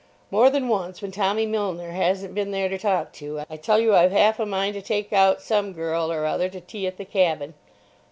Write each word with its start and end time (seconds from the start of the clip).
More 0.31 0.49
than 0.49 0.67
once, 0.67 0.99
when 0.99 1.11
Tommy 1.11 1.45
Milner 1.45 1.91
hasn't 1.91 2.33
been 2.33 2.49
there 2.49 2.67
to 2.69 2.79
talk 2.79 3.13
to, 3.13 3.43
I 3.47 3.55
tell 3.55 3.77
you 3.79 3.93
I've 3.93 4.11
half 4.11 4.39
a 4.39 4.47
mind 4.47 4.73
to 4.73 4.81
take 4.81 5.13
out 5.13 5.41
some 5.43 5.73
girl 5.73 6.11
or 6.11 6.25
other 6.25 6.49
to 6.49 6.59
tea 6.59 6.87
at 6.87 6.97
the 6.97 7.05
"Cabin." 7.05 7.53